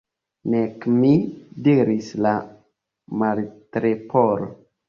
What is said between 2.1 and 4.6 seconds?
la Martleporo.